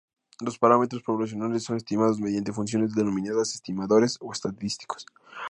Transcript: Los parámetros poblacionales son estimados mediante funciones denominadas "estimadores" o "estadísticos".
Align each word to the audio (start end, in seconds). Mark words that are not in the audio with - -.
Los 0.43 0.57
parámetros 0.57 1.03
poblacionales 1.03 1.61
son 1.63 1.77
estimados 1.77 2.19
mediante 2.19 2.51
funciones 2.51 2.95
denominadas 2.95 3.53
"estimadores" 3.53 4.17
o 4.19 4.33
"estadísticos". 4.33 5.05